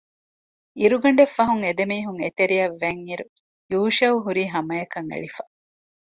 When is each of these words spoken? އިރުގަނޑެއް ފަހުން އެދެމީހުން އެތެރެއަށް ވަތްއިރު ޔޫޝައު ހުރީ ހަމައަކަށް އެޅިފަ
އިރުގަނޑެއް 0.79 1.33
ފަހުން 1.37 1.63
އެދެމީހުން 1.65 2.19
އެތެރެއަށް 2.23 2.77
ވަތްއިރު 2.81 3.25
ޔޫޝައު 3.71 4.17
ހުރީ 4.25 4.43
ހަމައަކަށް 4.53 5.09
އެޅިފަ 5.11 5.43